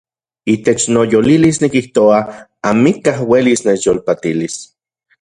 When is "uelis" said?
3.31-3.67